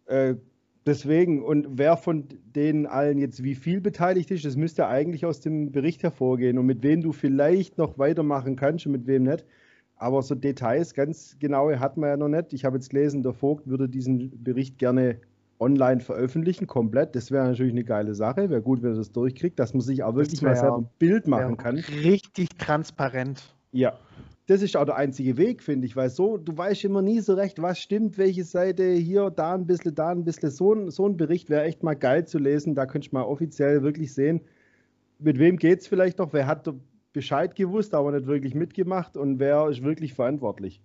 Äh, 0.06 0.36
deswegen, 0.86 1.42
und 1.42 1.66
wer 1.70 1.96
von 1.96 2.24
denen 2.54 2.86
allen 2.86 3.18
jetzt 3.18 3.42
wie 3.42 3.54
viel 3.54 3.80
beteiligt 3.80 4.30
ist, 4.30 4.44
das 4.44 4.56
müsste 4.56 4.86
eigentlich 4.86 5.26
aus 5.26 5.40
dem 5.40 5.72
Bericht 5.72 6.02
hervorgehen 6.02 6.58
und 6.58 6.66
mit 6.66 6.82
wem 6.82 7.02
du 7.02 7.12
vielleicht 7.12 7.78
noch 7.78 7.98
weitermachen 7.98 8.56
kannst 8.56 8.86
und 8.86 8.92
mit 8.92 9.06
wem 9.06 9.24
nicht. 9.24 9.44
Aber 9.96 10.22
so 10.22 10.34
Details, 10.34 10.94
ganz 10.94 11.36
genaue, 11.38 11.80
hat 11.80 11.96
man 11.96 12.08
ja 12.10 12.16
noch 12.16 12.28
nicht. 12.28 12.52
Ich 12.52 12.64
habe 12.64 12.76
jetzt 12.76 12.90
gelesen, 12.90 13.22
der 13.22 13.32
Vogt 13.32 13.66
würde 13.66 13.88
diesen 13.88 14.42
Bericht 14.42 14.78
gerne 14.78 15.18
online 15.60 16.00
veröffentlichen, 16.00 16.66
komplett. 16.66 17.14
Das 17.14 17.30
wäre 17.30 17.46
natürlich 17.46 17.72
eine 17.72 17.84
geile 17.84 18.14
Sache. 18.14 18.50
Wäre 18.50 18.60
gut, 18.60 18.82
wenn 18.82 18.92
er 18.92 18.96
das 18.96 19.12
durchkriegt, 19.12 19.58
dass 19.58 19.72
man 19.72 19.82
sich 19.82 20.02
auch 20.02 20.14
wirklich 20.14 20.42
mal 20.42 20.56
selber 20.56 20.78
ein 20.78 20.88
Bild 20.98 21.28
machen 21.28 21.56
kann. 21.56 21.76
Richtig 21.76 22.48
transparent. 22.58 23.54
Ja, 23.72 23.98
das 24.46 24.60
ist 24.60 24.76
auch 24.76 24.84
der 24.84 24.96
einzige 24.96 25.36
Weg, 25.36 25.62
finde 25.62 25.86
ich, 25.86 25.96
weil 25.96 26.10
so, 26.10 26.36
du 26.36 26.56
weißt 26.56 26.84
immer 26.84 27.00
nie 27.00 27.20
so 27.20 27.34
recht, 27.34 27.62
was 27.62 27.78
stimmt, 27.78 28.18
welche 28.18 28.44
Seite, 28.44 28.92
hier, 28.92 29.30
da 29.30 29.54
ein 29.54 29.66
bisschen, 29.66 29.94
da 29.94 30.10
ein 30.10 30.24
bisschen. 30.24 30.50
So, 30.50 30.90
so 30.90 31.08
ein 31.08 31.16
Bericht 31.16 31.48
wäre 31.48 31.64
echt 31.64 31.82
mal 31.82 31.94
geil 31.94 32.26
zu 32.26 32.38
lesen. 32.38 32.74
Da 32.74 32.84
könnte 32.84 33.06
ich 33.06 33.12
mal 33.12 33.22
offiziell 33.22 33.82
wirklich 33.82 34.12
sehen, 34.12 34.42
mit 35.18 35.38
wem 35.38 35.56
geht 35.56 35.80
es 35.80 35.86
vielleicht 35.86 36.18
noch, 36.18 36.32
wer 36.32 36.46
hat 36.46 36.70
Bescheid 37.12 37.54
gewusst, 37.54 37.94
aber 37.94 38.12
nicht 38.12 38.26
wirklich 38.26 38.54
mitgemacht 38.54 39.16
und 39.16 39.38
wer 39.38 39.68
ist 39.68 39.82
wirklich 39.82 40.12
verantwortlich. 40.12 40.82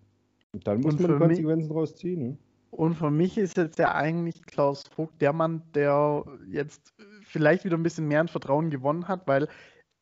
Und 0.53 0.65
dann 0.65 0.79
muss 0.79 0.95
und 0.95 1.01
man 1.01 1.19
Konsequenzen 1.19 1.69
daraus 1.69 1.95
ziehen. 1.95 2.21
Ne? 2.21 2.37
Und 2.71 2.95
für 2.95 3.11
mich 3.11 3.37
ist 3.37 3.57
jetzt 3.57 3.79
ja 3.79 3.93
eigentlich 3.95 4.43
Klaus 4.43 4.83
Vogt 4.87 5.21
der 5.21 5.33
Mann, 5.33 5.63
der 5.73 6.23
jetzt 6.49 6.93
vielleicht 7.23 7.65
wieder 7.65 7.77
ein 7.77 7.83
bisschen 7.83 8.07
mehr 8.07 8.21
an 8.21 8.27
Vertrauen 8.27 8.69
gewonnen 8.69 9.07
hat, 9.07 9.27
weil 9.27 9.47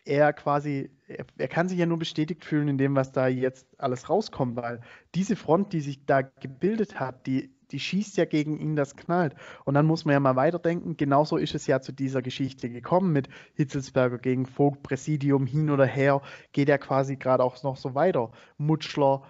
er 0.07 0.33
quasi, 0.33 0.89
er, 1.07 1.47
kann 1.47 1.67
sich 1.67 1.77
ja 1.77 1.85
nur 1.85 1.99
bestätigt 1.99 2.45
fühlen 2.45 2.67
in 2.67 2.77
dem, 2.77 2.95
was 2.95 3.11
da 3.11 3.27
jetzt 3.27 3.67
alles 3.77 4.09
rauskommt, 4.09 4.55
weil 4.55 4.81
diese 5.13 5.35
Front, 5.35 5.73
die 5.73 5.81
sich 5.81 6.05
da 6.05 6.21
gebildet 6.21 6.99
hat, 6.99 7.27
die, 7.27 7.53
die 7.71 7.79
schießt 7.79 8.17
ja 8.17 8.25
gegen 8.25 8.57
ihn, 8.59 8.75
das 8.75 8.95
knallt. 8.95 9.35
Und 9.65 9.73
dann 9.73 9.85
muss 9.85 10.05
man 10.05 10.13
ja 10.13 10.19
mal 10.19 10.37
weiterdenken. 10.37 10.95
Genauso 10.95 11.37
ist 11.37 11.53
es 11.53 11.67
ja 11.67 11.81
zu 11.81 11.91
dieser 11.91 12.21
Geschichte 12.21 12.69
gekommen 12.69 13.11
mit 13.11 13.27
Hitzelsberger 13.55 14.17
gegen 14.17 14.45
Vogt, 14.45 14.83
Präsidium 14.83 15.45
hin 15.45 15.69
oder 15.69 15.85
her, 15.85 16.21
geht 16.53 16.69
ja 16.69 16.77
quasi 16.77 17.17
gerade 17.17 17.43
auch 17.43 17.61
noch 17.63 17.77
so 17.77 17.93
weiter. 17.93 18.31
Mutschler, 18.57 19.23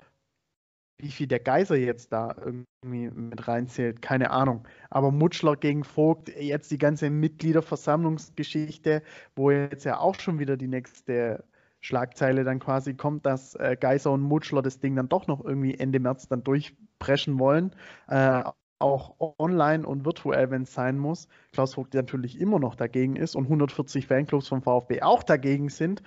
wie 0.99 1.11
viel 1.11 1.27
der 1.27 1.39
Geiser 1.39 1.75
jetzt 1.75 2.11
da 2.11 2.35
irgendwie 2.43 3.09
mit 3.09 3.47
reinzählt, 3.47 4.01
keine 4.01 4.31
Ahnung. 4.31 4.67
Aber 4.89 5.11
Mutschler 5.11 5.55
gegen 5.55 5.83
Vogt, 5.83 6.29
jetzt 6.29 6.71
die 6.71 6.77
ganze 6.77 7.09
Mitgliederversammlungsgeschichte, 7.09 9.03
wo 9.35 9.51
jetzt 9.51 9.85
ja 9.85 9.99
auch 9.99 10.19
schon 10.19 10.39
wieder 10.39 10.57
die 10.57 10.67
nächste 10.67 11.43
Schlagzeile 11.81 12.43
dann 12.43 12.59
quasi 12.59 12.95
kommt, 12.95 13.25
dass 13.25 13.53
äh, 13.55 13.77
Geiser 13.79 14.11
und 14.11 14.21
Mutschler 14.21 14.61
das 14.61 14.79
Ding 14.79 14.95
dann 14.95 15.09
doch 15.09 15.27
noch 15.27 15.43
irgendwie 15.45 15.75
Ende 15.75 15.99
März 15.99 16.27
dann 16.27 16.43
durchpreschen 16.43 17.37
wollen. 17.37 17.75
Äh, 18.07 18.43
auch 18.79 19.15
online 19.39 19.87
und 19.87 20.05
virtuell, 20.05 20.51
wenn 20.51 20.63
es 20.63 20.73
sein 20.73 20.97
muss. 20.97 21.27
Klaus 21.51 21.75
Vogt 21.75 21.93
natürlich 21.93 22.39
immer 22.39 22.59
noch 22.59 22.75
dagegen 22.75 23.15
ist 23.15 23.35
und 23.35 23.45
140 23.45 24.07
Fanclubs 24.07 24.47
vom 24.47 24.61
VfB 24.61 25.01
auch 25.01 25.23
dagegen 25.23 25.69
sind. 25.69 26.03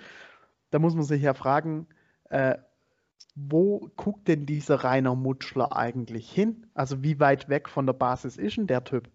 Da 0.69 0.79
muss 0.79 0.95
man 0.95 1.03
sich 1.03 1.21
ja 1.21 1.33
fragen, 1.33 1.87
äh, 2.29 2.57
wo 3.35 3.89
guckt 3.95 4.27
denn 4.27 4.45
dieser 4.45 4.83
Rainer 4.83 5.15
Mutschler 5.15 5.75
eigentlich 5.75 6.31
hin? 6.31 6.67
Also 6.73 7.03
wie 7.03 7.19
weit 7.19 7.49
weg 7.49 7.69
von 7.69 7.85
der 7.85 7.93
Basis 7.93 8.37
ist 8.37 8.57
denn 8.57 8.67
der 8.67 8.83
Typ? 8.83 9.09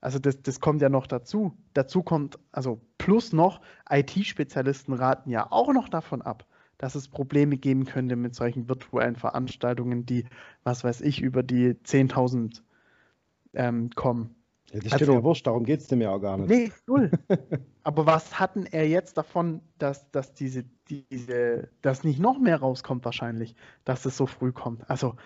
Also 0.00 0.18
das, 0.18 0.42
das 0.42 0.60
kommt 0.60 0.82
ja 0.82 0.88
noch 0.88 1.06
dazu. 1.06 1.56
Dazu 1.74 2.02
kommt, 2.02 2.38
also 2.50 2.80
plus 2.98 3.32
noch, 3.32 3.60
IT-Spezialisten 3.88 4.94
raten 4.94 5.30
ja 5.30 5.50
auch 5.50 5.72
noch 5.72 5.88
davon 5.88 6.22
ab, 6.22 6.44
dass 6.76 6.96
es 6.96 7.08
Probleme 7.08 7.56
geben 7.56 7.84
könnte 7.84 8.16
mit 8.16 8.34
solchen 8.34 8.68
virtuellen 8.68 9.16
Veranstaltungen, 9.16 10.04
die, 10.04 10.26
was 10.64 10.82
weiß 10.82 11.02
ich, 11.02 11.22
über 11.22 11.44
die 11.44 11.74
10.000 11.74 12.62
ähm, 13.54 13.90
kommen. 13.90 14.34
Ja, 14.72 14.78
das 14.78 14.86
ist 14.86 14.92
also, 14.94 15.14
ja 15.14 15.22
wurscht, 15.22 15.46
darum 15.46 15.64
geht 15.64 15.80
es 15.80 15.86
dem 15.88 16.00
ja 16.00 16.10
auch 16.10 16.20
gar 16.20 16.38
nicht. 16.38 16.48
Nee, 16.48 16.72
null. 16.86 17.10
Aber 17.84 18.06
was 18.06 18.40
hatten 18.40 18.66
er 18.66 18.88
jetzt 18.88 19.18
davon, 19.18 19.60
dass, 19.78 20.10
dass 20.10 20.32
diese, 20.34 20.64
diese, 20.88 21.68
dass 21.82 22.04
nicht 22.04 22.20
noch 22.20 22.38
mehr 22.38 22.58
rauskommt 22.58 23.04
wahrscheinlich, 23.04 23.54
dass 23.84 24.06
es 24.06 24.16
so 24.16 24.26
früh 24.26 24.52
kommt? 24.52 24.88
Also 24.88 25.16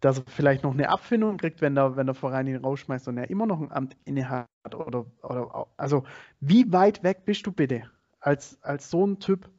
dass 0.00 0.18
er 0.18 0.24
vielleicht 0.26 0.62
noch 0.62 0.72
eine 0.72 0.88
Abfindung 0.88 1.38
kriegt, 1.38 1.60
wenn 1.60 1.74
der, 1.74 1.96
wenn 1.96 2.06
der 2.06 2.14
Verein 2.14 2.46
ihn 2.46 2.56
rausschmeißt 2.56 3.08
und 3.08 3.18
er 3.18 3.30
immer 3.30 3.46
noch 3.46 3.60
ein 3.60 3.72
Amt 3.72 3.96
innehat. 4.04 4.46
Oder, 4.72 5.06
oder, 5.22 5.66
also, 5.76 6.04
wie 6.40 6.72
weit 6.72 7.02
weg 7.02 7.24
bist 7.24 7.46
du 7.46 7.52
bitte 7.52 7.90
als, 8.20 8.62
als 8.62 8.90
so 8.90 9.06
ein 9.06 9.18
Typ? 9.18 9.50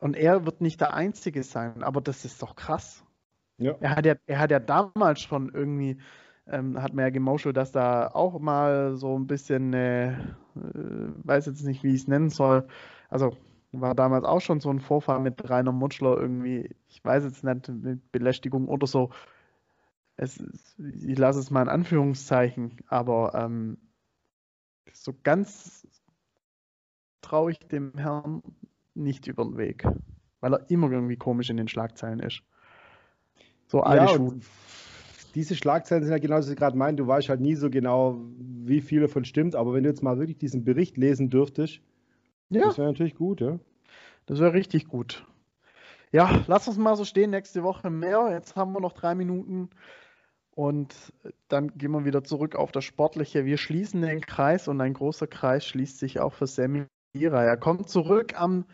Und 0.00 0.16
er 0.16 0.44
wird 0.44 0.60
nicht 0.60 0.80
der 0.80 0.94
Einzige 0.94 1.42
sein, 1.42 1.82
aber 1.82 2.00
das 2.00 2.24
ist 2.24 2.42
doch 2.42 2.56
krass. 2.56 3.04
Ja. 3.58 3.74
Er, 3.80 3.96
hat 3.96 4.06
ja, 4.06 4.14
er 4.26 4.38
hat 4.38 4.50
ja 4.50 4.60
damals 4.60 5.20
schon 5.20 5.52
irgendwie, 5.52 5.98
ähm, 6.50 6.80
hat 6.82 6.94
man 6.94 7.04
ja 7.04 7.10
gemauschelt, 7.10 7.56
dass 7.56 7.72
da 7.72 8.08
auch 8.08 8.38
mal 8.38 8.96
so 8.96 9.18
ein 9.18 9.26
bisschen, 9.26 9.72
äh, 9.72 10.16
weiß 10.54 11.46
jetzt 11.46 11.64
nicht, 11.64 11.82
wie 11.82 11.94
ich 11.94 12.02
es 12.02 12.08
nennen 12.08 12.30
soll, 12.30 12.66
also 13.08 13.36
war 13.72 13.94
damals 13.94 14.24
auch 14.24 14.40
schon 14.40 14.60
so 14.60 14.70
ein 14.70 14.80
Vorfall 14.80 15.20
mit 15.20 15.48
Rainer 15.48 15.72
Mutschler 15.72 16.16
irgendwie, 16.18 16.74
ich 16.88 17.04
weiß 17.04 17.24
jetzt 17.24 17.44
nicht, 17.44 17.68
mit 17.68 18.12
Belästigung 18.12 18.68
oder 18.68 18.86
so, 18.86 19.10
es, 20.16 20.42
ich 20.78 21.18
lasse 21.18 21.38
es 21.38 21.50
mal 21.50 21.62
in 21.62 21.68
Anführungszeichen, 21.68 22.76
aber 22.88 23.32
ähm, 23.34 23.78
so 24.92 25.14
ganz 25.22 25.86
traue 27.20 27.52
ich 27.52 27.58
dem 27.58 27.92
Herrn 27.96 28.42
nicht 28.94 29.26
über 29.26 29.44
den 29.44 29.58
Weg, 29.58 29.86
weil 30.40 30.54
er 30.54 30.70
immer 30.70 30.90
irgendwie 30.90 31.16
komisch 31.16 31.50
in 31.50 31.56
den 31.56 31.68
Schlagzeilen 31.68 32.20
ist. 32.20 32.42
So 33.66 33.82
alle 33.82 34.00
ja, 34.00 34.08
Schuhe. 34.08 34.40
Diese 35.34 35.54
Schlagzeilen 35.54 36.04
sind 36.04 36.12
ja 36.12 36.18
genau, 36.18 36.36
was 36.36 36.48
ich 36.48 36.56
gerade 36.56 36.76
meine. 36.76 36.96
Du 36.96 37.06
weißt 37.06 37.28
halt 37.28 37.40
nie 37.40 37.54
so 37.54 37.70
genau, 37.70 38.20
wie 38.38 38.80
viel 38.80 39.00
davon 39.00 39.24
stimmt, 39.24 39.54
aber 39.54 39.74
wenn 39.74 39.82
du 39.82 39.88
jetzt 39.88 40.02
mal 40.02 40.18
wirklich 40.18 40.38
diesen 40.38 40.64
Bericht 40.64 40.96
lesen 40.96 41.30
dürftest, 41.30 41.80
ja. 42.50 42.62
das 42.62 42.78
wäre 42.78 42.88
natürlich 42.88 43.14
gut, 43.14 43.40
ja. 43.40 43.58
Das 44.26 44.40
wäre 44.40 44.52
richtig 44.52 44.88
gut. 44.88 45.24
Ja, 46.12 46.42
lass 46.46 46.68
uns 46.68 46.78
mal 46.78 46.96
so 46.96 47.04
stehen. 47.04 47.30
Nächste 47.30 47.62
Woche 47.62 47.90
mehr. 47.90 48.30
Jetzt 48.30 48.56
haben 48.56 48.72
wir 48.72 48.80
noch 48.80 48.92
drei 48.92 49.14
Minuten. 49.14 49.70
Und 50.50 50.94
dann 51.48 51.78
gehen 51.78 51.92
wir 51.92 52.04
wieder 52.04 52.24
zurück 52.24 52.56
auf 52.56 52.72
das 52.72 52.84
Sportliche. 52.84 53.44
Wir 53.44 53.58
schließen 53.58 54.02
den 54.02 54.20
Kreis 54.20 54.68
und 54.68 54.80
ein 54.80 54.94
großer 54.94 55.26
Kreis 55.26 55.64
schließt 55.64 55.98
sich 55.98 56.20
auch 56.20 56.32
für 56.32 56.46
Sammy 56.46 56.86
Ira. 57.12 57.44
Er 57.44 57.56
kommt 57.56 57.88
zurück 57.88 58.38
am 58.38 58.64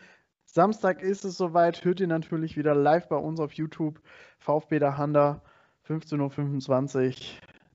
Samstag 0.54 1.02
ist 1.02 1.24
es 1.24 1.36
soweit. 1.36 1.84
Hört 1.84 1.98
ihr 1.98 2.06
natürlich 2.06 2.56
wieder 2.56 2.76
live 2.76 3.08
bei 3.08 3.16
uns 3.16 3.40
auf 3.40 3.52
YouTube. 3.54 4.00
VfB 4.38 4.78
der 4.78 4.96
Handa, 4.96 5.42
15.25 5.88 7.08
Uhr. 7.08 7.14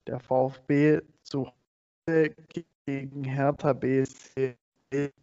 Der 0.07 0.19
VfB 0.19 1.01
zu 1.23 1.47
Hause 1.47 2.35
gegen 2.85 3.23
Hertha 3.23 3.73
BSC. 3.73 4.55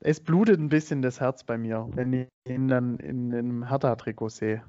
es 0.00 0.20
blutet 0.20 0.60
ein 0.60 0.68
bisschen 0.68 1.02
das 1.02 1.20
Herz 1.20 1.42
bei 1.42 1.58
mir, 1.58 1.88
wenn 1.94 2.12
ich 2.12 2.28
ihn 2.46 2.68
dann 2.68 2.98
in 2.98 3.34
einem 3.34 3.68
Hertha-Trikot 3.68 4.28
sehe. 4.28 4.62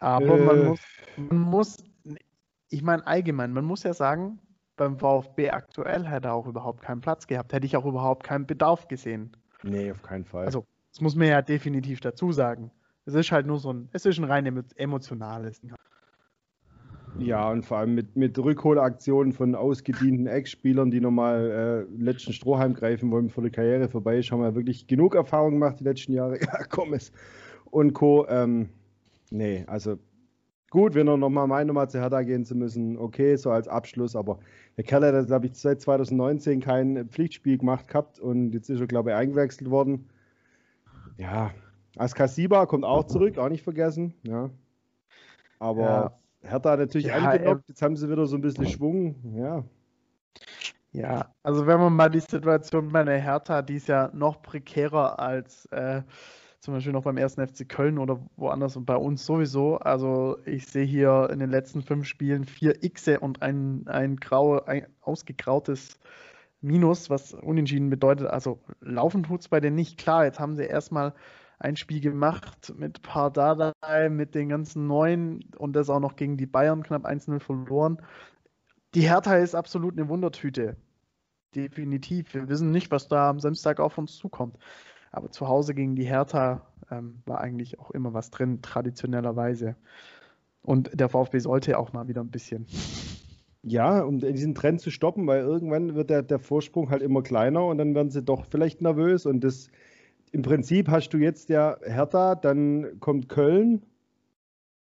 Aber 0.00 0.38
äh. 0.38 0.44
man, 0.44 0.66
muss, 0.66 0.80
man 1.16 1.38
muss, 1.38 1.84
ich 2.70 2.82
meine 2.82 3.06
allgemein, 3.06 3.52
man 3.52 3.64
muss 3.64 3.84
ja 3.84 3.94
sagen, 3.94 4.40
beim 4.76 4.98
VfB 4.98 5.50
aktuell 5.50 6.08
hätte 6.08 6.28
er 6.28 6.34
auch 6.34 6.46
überhaupt 6.46 6.82
keinen 6.82 7.02
Platz 7.02 7.26
gehabt, 7.26 7.52
hätte 7.52 7.66
ich 7.66 7.76
auch 7.76 7.84
überhaupt 7.84 8.24
keinen 8.24 8.46
Bedarf 8.46 8.88
gesehen. 8.88 9.36
Nee, 9.62 9.92
auf 9.92 10.02
keinen 10.02 10.24
Fall. 10.24 10.46
Also, 10.46 10.66
das 10.90 11.02
muss 11.02 11.14
man 11.14 11.28
ja 11.28 11.42
definitiv 11.42 12.00
dazu 12.00 12.32
sagen. 12.32 12.72
Es 13.10 13.26
ist 13.26 13.32
halt 13.32 13.46
nur 13.46 13.58
so 13.58 13.72
ein, 13.72 13.88
es 13.92 14.06
ist 14.06 14.18
ein 14.18 14.24
rein 14.24 14.46
emotionales. 14.76 15.60
Ja, 17.18 17.50
und 17.50 17.64
vor 17.66 17.78
allem 17.78 17.94
mit, 17.94 18.16
mit 18.16 18.38
Rückholaktionen 18.38 19.32
von 19.32 19.54
ausgedienten 19.54 20.26
Ex-Spielern, 20.26 20.90
die 20.90 21.00
nochmal 21.00 21.86
äh, 21.90 22.02
letzten 22.02 22.32
Strohhalm 22.32 22.72
greifen 22.72 23.10
wollen, 23.10 23.26
bevor 23.26 23.44
die 23.44 23.50
Karriere 23.50 23.88
vorbei 23.88 24.18
ist, 24.18 24.30
haben 24.30 24.40
wir 24.40 24.54
wirklich 24.54 24.86
genug 24.86 25.14
Erfahrung 25.14 25.52
gemacht 25.52 25.80
die 25.80 25.84
letzten 25.84 26.12
Jahre. 26.12 26.38
Ja, 26.40 26.64
komm 26.68 26.94
es. 26.94 27.12
Und 27.70 27.92
Co. 27.92 28.26
Ähm, 28.28 28.70
Nee, 29.30 29.64
also 29.68 29.96
gut, 30.70 30.94
wenn 30.94 31.08
er 31.08 31.16
nochmal 31.16 31.46
meint, 31.46 31.68
nochmal 31.68 31.88
zu 31.88 32.00
Hertha 32.00 32.22
gehen 32.22 32.44
zu 32.44 32.56
müssen, 32.56 32.98
okay, 32.98 33.36
so 33.36 33.50
als 33.50 33.68
Abschluss, 33.68 34.16
aber 34.16 34.40
der 34.76 34.84
Kerl 34.84 35.14
hat, 35.14 35.26
glaube 35.28 35.46
ich, 35.46 35.54
seit 35.54 35.80
2019 35.80 36.60
kein 36.60 37.08
Pflichtspiel 37.08 37.58
gemacht 37.58 37.86
gehabt 37.88 38.18
und 38.18 38.52
jetzt 38.52 38.68
ist 38.68 38.80
er, 38.80 38.86
glaube 38.88 39.10
ich, 39.10 39.16
eingewechselt 39.16 39.70
worden. 39.70 40.08
Ja, 41.16 41.52
Askasiba 41.96 42.66
kommt 42.66 42.84
auch 42.84 43.04
zurück, 43.04 43.38
auch 43.38 43.48
nicht 43.48 43.62
vergessen, 43.62 44.14
ja. 44.22 44.50
Aber 45.58 45.80
ja. 45.82 46.18
Hertha 46.42 46.76
natürlich 46.76 47.08
ja, 47.08 47.16
angelockt, 47.16 47.68
jetzt 47.68 47.82
haben 47.82 47.96
sie 47.96 48.08
wieder 48.08 48.26
so 48.26 48.36
ein 48.36 48.42
bisschen 48.42 48.66
Schwung, 48.66 49.16
ja. 49.36 49.64
Ja, 50.92 51.32
also 51.42 51.66
wenn 51.66 51.78
man 51.78 51.92
mal 51.94 52.10
die 52.10 52.20
Situation 52.20 52.90
bei 52.90 53.04
der 53.04 53.20
Hertha, 53.20 53.62
die 53.62 53.76
ist 53.76 53.88
ja 53.88 54.10
noch 54.12 54.42
prekärer 54.42 55.20
als 55.20 55.66
äh, 55.66 56.02
zum 56.60 56.74
Beispiel 56.74 56.92
noch 56.92 57.04
beim 57.04 57.16
ersten 57.16 57.46
FC 57.46 57.68
Köln 57.68 57.98
oder 57.98 58.20
woanders 58.36 58.76
und 58.76 58.84
bei 58.84 58.96
uns 58.96 59.24
sowieso. 59.24 59.78
Also 59.78 60.38
ich 60.44 60.66
sehe 60.66 60.84
hier 60.84 61.30
in 61.32 61.38
den 61.38 61.50
letzten 61.50 61.82
fünf 61.82 62.06
Spielen 62.06 62.44
vier 62.44 62.74
Xe 62.74 63.20
und 63.20 63.40
ein, 63.40 63.86
ein, 63.86 64.16
graue, 64.16 64.66
ein 64.68 64.86
ausgegrautes 65.00 65.98
Minus, 66.60 67.08
was 67.08 67.32
unentschieden 67.32 67.88
bedeutet. 67.88 68.26
Also 68.26 68.60
laufen 68.80 69.22
tut 69.22 69.40
es 69.40 69.48
bei 69.48 69.60
denen 69.60 69.76
nicht. 69.76 69.96
Klar, 69.96 70.26
jetzt 70.26 70.38
haben 70.38 70.56
sie 70.56 70.64
erstmal 70.64 71.14
ein 71.60 71.76
Spiel 71.76 72.00
gemacht 72.00 72.72
mit 72.76 73.02
Pardadei, 73.02 74.08
mit 74.08 74.34
den 74.34 74.48
ganzen 74.48 74.86
Neuen 74.86 75.44
und 75.58 75.74
das 75.74 75.90
auch 75.90 76.00
noch 76.00 76.16
gegen 76.16 76.38
die 76.38 76.46
Bayern 76.46 76.82
knapp 76.82 77.04
1-0 77.06 77.38
verloren. 77.38 78.00
Die 78.94 79.02
Hertha 79.02 79.36
ist 79.36 79.54
absolut 79.54 79.96
eine 79.96 80.08
Wundertüte. 80.08 80.76
Definitiv. 81.54 82.32
Wir 82.34 82.48
wissen 82.48 82.70
nicht, 82.70 82.90
was 82.90 83.08
da 83.08 83.28
am 83.28 83.40
Samstag 83.40 83.78
auf 83.78 83.98
uns 83.98 84.16
zukommt. 84.16 84.56
Aber 85.12 85.30
zu 85.30 85.48
Hause 85.48 85.74
gegen 85.74 85.96
die 85.96 86.04
Hertha 86.04 86.66
ähm, 86.90 87.22
war 87.26 87.40
eigentlich 87.40 87.78
auch 87.78 87.90
immer 87.90 88.14
was 88.14 88.30
drin, 88.30 88.62
traditionellerweise. 88.62 89.76
Und 90.62 90.98
der 90.98 91.08
VfB 91.10 91.40
sollte 91.40 91.78
auch 91.78 91.92
mal 91.92 92.08
wieder 92.08 92.22
ein 92.22 92.30
bisschen. 92.30 92.66
Ja, 93.62 94.00
um 94.00 94.18
diesen 94.18 94.54
Trend 94.54 94.80
zu 94.80 94.90
stoppen, 94.90 95.26
weil 95.26 95.40
irgendwann 95.40 95.94
wird 95.94 96.08
der, 96.08 96.22
der 96.22 96.38
Vorsprung 96.38 96.88
halt 96.88 97.02
immer 97.02 97.22
kleiner 97.22 97.66
und 97.66 97.76
dann 97.76 97.94
werden 97.94 98.10
sie 98.10 98.22
doch 98.22 98.46
vielleicht 98.46 98.80
nervös. 98.80 99.26
Und 99.26 99.44
das 99.44 99.68
im 100.32 100.42
Prinzip 100.42 100.88
hast 100.88 101.10
du 101.10 101.18
jetzt 101.18 101.48
ja 101.48 101.76
Hertha, 101.82 102.34
dann 102.34 103.00
kommt 103.00 103.28
Köln 103.28 103.82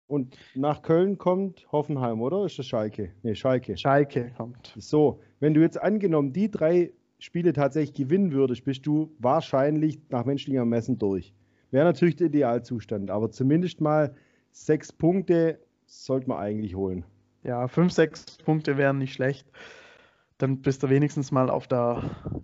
und 0.09 0.37
nach 0.55 0.83
Köln 0.83 1.19
kommt 1.19 1.67
Hoffenheim, 1.73 2.21
oder? 2.21 2.45
Ist 2.45 2.59
das 2.59 2.67
Schalke? 2.67 3.11
Nee, 3.23 3.35
Schalke. 3.35 3.77
Schalke 3.77 4.33
kommt. 4.37 4.75
So, 4.79 5.21
wenn 5.41 5.55
du 5.55 5.61
jetzt 5.61 5.81
angenommen 5.81 6.33
die 6.33 6.51
drei 6.51 6.93
Spiele 7.19 7.53
tatsächlich 7.53 7.95
gewinnen 7.95 8.33
würdest, 8.33 8.65
bist 8.65 8.87
du 8.87 9.15
wahrscheinlich 9.19 10.01
nach 10.11 10.25
menschlichem 10.25 10.59
Ermessen 10.59 10.99
durch. 10.99 11.33
Wäre 11.71 11.85
natürlich 11.85 12.17
der 12.17 12.29
Idealzustand, 12.29 13.11
aber 13.11 13.31
zumindest 13.31 13.81
mal 13.81 14.15
sechs 14.53 14.93
Punkte 14.93 15.59
sollte 15.87 16.29
man 16.29 16.39
eigentlich 16.39 16.75
holen. 16.77 17.05
Ja, 17.43 17.69
fünf, 17.69 17.93
sechs 17.93 18.25
Punkte 18.45 18.77
wären 18.77 18.99
nicht 18.99 19.15
schlecht. 19.15 19.47
Dann 20.39 20.61
bist 20.61 20.83
du 20.83 20.91
wenigstens 20.91 21.33
mal 21.33 21.49
auf 21.49 21.67
der 21.67 22.03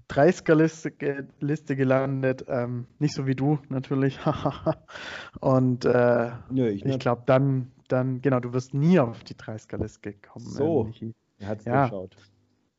30er-Liste 0.08 1.28
Liste 1.40 1.76
gelandet. 1.76 2.44
Ähm, 2.48 2.86
nicht 2.98 3.14
so 3.14 3.26
wie 3.26 3.34
du, 3.34 3.58
natürlich. 3.68 4.18
Und 5.40 5.84
äh, 5.84 6.30
Nö, 6.50 6.68
ich, 6.68 6.84
ich 6.84 6.98
glaube, 6.98 7.22
dann, 7.26 7.70
dann, 7.88 8.22
genau, 8.22 8.40
du 8.40 8.52
wirst 8.52 8.72
nie 8.72 8.98
auf 8.98 9.24
die 9.24 9.34
30er-Liste 9.34 10.14
kommen. 10.14 10.46
So, 10.46 10.90
äh, 11.00 11.12
er 11.38 11.48
hat 11.48 11.58
es 11.60 11.64
ja. 11.66 11.84
geschaut. 11.84 12.16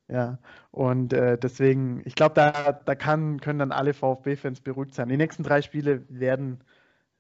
Ja, 0.10 0.38
und 0.72 1.14
äh, 1.14 1.38
deswegen, 1.38 2.02
ich 2.06 2.14
glaube, 2.14 2.36
da, 2.36 2.74
da 2.74 2.94
kann, 2.94 3.40
können 3.40 3.60
dann 3.60 3.72
alle 3.72 3.94
VfB-Fans 3.94 4.60
beruhigt 4.60 4.94
sein. 4.94 5.08
Die 5.08 5.18
nächsten 5.18 5.44
drei 5.44 5.62
Spiele 5.62 6.04
werden 6.10 6.60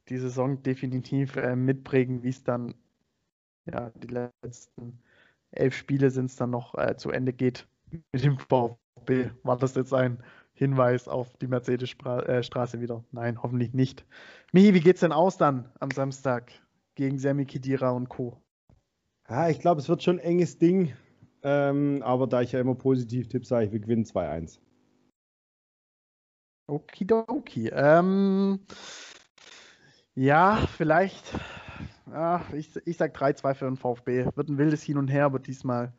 die 0.10 0.18
Saison 0.18 0.62
definitiv 0.64 1.38
äh, 1.38 1.56
mitprägen, 1.56 2.24
wie 2.24 2.30
es 2.30 2.44
dann, 2.44 2.76
ja, 3.66 3.90
die 3.96 4.08
letzten 4.08 5.00
elf 5.52 5.76
Spiele 5.76 6.10
sind 6.10 6.26
es 6.26 6.36
dann 6.36 6.50
noch 6.50 6.76
äh, 6.76 6.98
zu 6.98 7.10
Ende 7.10 7.32
geht 7.32 7.68
mit 8.12 8.24
dem 8.24 8.38
VfB. 8.38 9.30
War 9.44 9.58
das 9.58 9.76
jetzt 9.76 9.94
ein 9.94 10.24
Hinweis 10.54 11.08
auf 11.08 11.36
die 11.38 11.48
Mercedesstraße 11.48 12.78
äh, 12.78 12.82
wieder? 12.82 13.04
Nein, 13.12 13.42
hoffentlich 13.42 13.74
nicht. 13.74 14.06
Mihi, 14.52 14.74
wie 14.74 14.80
geht's 14.80 15.02
denn 15.02 15.12
aus 15.12 15.38
dann 15.38 15.70
am 15.80 15.92
Samstag 15.92 16.52
gegen 16.96 17.18
Semi 17.18 17.46
Kidira 17.46 17.92
und 17.92 18.10
Co.? 18.10 18.38
Ja, 19.30 19.50
ich 19.50 19.60
glaube, 19.60 19.82
es 19.82 19.90
wird 19.90 20.04
schon 20.04 20.20
ein 20.20 20.26
enges 20.26 20.58
Ding. 20.58 20.94
Ähm, 21.44 22.02
aber 22.04 22.28
da 22.28 22.42
ich 22.42 22.54
ja 22.54 22.62
immer 22.62 22.76
positiv 22.76 23.28
tippe, 23.28 23.46
sage 23.46 23.66
ich, 23.66 23.72
wir 23.72 23.80
gewinnen 23.80 24.06
2-1. 24.06 24.60
Okidoki. 26.68 27.70
Ähm, 27.74 28.60
ja, 30.16 30.66
vielleicht. 30.78 31.34
Ja, 32.10 32.46
ich, 32.54 32.76
ich 32.86 32.98
sag 32.98 33.16
3-2 33.16 33.54
für 33.56 33.66
den 33.66 33.76
VfB. 33.76 34.28
Wird 34.36 34.50
ein 34.50 34.58
wildes 34.58 34.84
Hin 34.84 34.98
und 34.98 35.10
Her, 35.10 35.26
aber 35.26 35.40
diesmal 35.40 35.92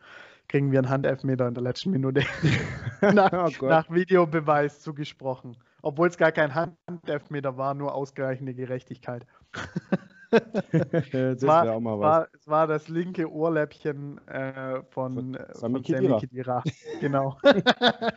kriegen 0.49 0.73
wir 0.73 0.79
einen 0.79 0.89
Handelfmeter 0.89 1.49
in 1.49 1.55
der 1.55 1.63
letzten 1.63 1.91
Minute 1.91 2.23
nach, 3.13 3.33
oh 3.61 3.67
nach, 3.67 3.91
Videobeweis 3.91 4.81
zugesprochen. 4.81 5.57
Obwohl 5.83 6.09
es 6.09 6.17
gar 6.17 6.33
kein 6.33 6.55
Handelfmeter 6.55 7.57
war, 7.57 7.75
nur 7.75 7.95
ausgleichende 7.95 8.55
Gerechtigkeit. 8.55 9.27
das 10.31 11.43
war, 11.43 11.71
auch 11.71 11.81
mal 11.81 11.99
was. 11.99 12.05
War, 12.05 12.29
es 12.33 12.49
war 12.49 12.67
das 12.67 12.89
linke 12.89 13.31
Ohrläppchen 13.31 14.19
äh, 14.27 14.83
von, 14.91 15.15
von, 15.15 15.35
äh, 15.35 15.47
Sami 15.53 15.83
von 15.83 15.85
Sammy 15.85 16.21
Kidira. 16.21 16.63
genau. 17.01 17.37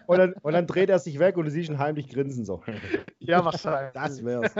und, 0.08 0.18
dann, 0.18 0.34
und, 0.42 0.54
dann, 0.54 0.66
dreht 0.66 0.90
er 0.90 1.00
sich 1.00 1.20
weg 1.20 1.38
und 1.38 1.46
du 1.46 1.52
siehst 1.52 1.70
ihn 1.70 1.78
heimlich 1.78 2.10
grinsen 2.10 2.46
so. 2.46 2.64
ja, 3.20 3.44
wahrscheinlich. 3.44 3.94
Das 3.94 4.24
wär's. 4.24 4.56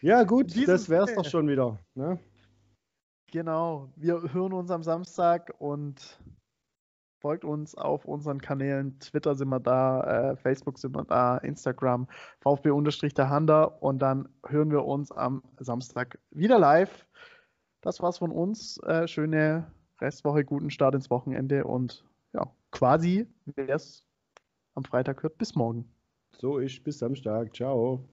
ja, 0.00 0.22
gut, 0.22 0.54
das 0.68 0.88
wär's 0.88 1.14
doch 1.14 1.24
schon 1.24 1.48
wieder. 1.48 1.78
Ne? 1.94 2.18
Genau. 3.30 3.92
Wir 3.96 4.32
hören 4.32 4.52
uns 4.52 4.70
am 4.70 4.82
Samstag 4.82 5.54
und 5.58 6.20
folgt 7.20 7.44
uns 7.44 7.74
auf 7.74 8.04
unseren 8.04 8.40
Kanälen. 8.40 8.98
Twitter 8.98 9.34
sind 9.34 9.48
wir 9.48 9.60
da, 9.60 10.32
äh, 10.32 10.36
Facebook 10.36 10.78
sind 10.78 10.96
wir 10.96 11.04
da, 11.04 11.38
Instagram, 11.38 12.08
VfB-der 12.40 13.30
Handa 13.30 13.64
und 13.64 14.00
dann 14.00 14.28
hören 14.46 14.70
wir 14.70 14.84
uns 14.84 15.12
am 15.12 15.42
Samstag 15.58 16.18
wieder 16.30 16.58
live. 16.58 17.06
Das 17.82 18.02
war's 18.02 18.18
von 18.18 18.32
uns. 18.32 18.78
Äh, 18.84 19.06
schöne 19.06 19.70
Restwoche, 20.00 20.44
guten 20.44 20.70
Start 20.70 20.94
ins 20.94 21.10
Wochenende 21.10 21.64
und 21.64 22.04
ja, 22.32 22.50
quasi, 22.72 23.26
wer 23.44 23.76
es 23.76 24.04
am 24.74 24.84
Freitag 24.84 25.22
hört, 25.22 25.38
bis 25.38 25.54
morgen. 25.54 25.88
So 26.38 26.58
ist, 26.58 26.82
bis 26.84 26.98
Samstag. 26.98 27.54
Ciao. 27.54 28.04